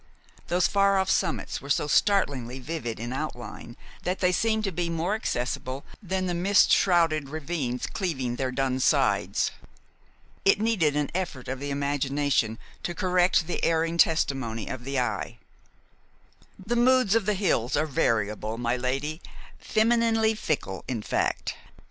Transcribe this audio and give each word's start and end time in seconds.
Those 0.47 0.65
far 0.65 0.97
off 0.97 1.11
summits 1.11 1.61
were 1.61 1.69
so 1.69 1.85
startlingly 1.85 2.57
vivid 2.57 2.99
in 2.99 3.13
outline 3.13 3.77
that 4.01 4.17
they 4.17 4.31
seemed 4.31 4.63
to 4.63 4.71
be 4.71 4.89
more 4.89 5.13
accessible 5.13 5.85
than 6.01 6.25
the 6.25 6.33
mist 6.33 6.71
shrouded 6.71 7.29
ravines 7.29 7.85
cleaving 7.85 8.37
their 8.37 8.49
dun 8.51 8.79
sides. 8.79 9.51
It 10.43 10.59
needed 10.59 10.95
an 10.95 11.11
effort 11.13 11.47
of 11.47 11.59
the 11.59 11.69
imagination 11.69 12.57
to 12.81 12.95
correct 12.95 13.45
the 13.45 13.63
erring 13.63 13.99
testimony 13.99 14.67
of 14.67 14.85
the 14.85 14.99
eye. 14.99 15.37
"The 16.57 16.75
moods 16.75 17.13
of 17.13 17.27
the 17.27 17.35
hills 17.35 17.77
are 17.77 17.85
variable, 17.85 18.57
my 18.57 18.75
lady, 18.75 19.21
femininely 19.59 20.33
fickle, 20.33 20.83
in 20.87 21.03
fact. 21.03 21.53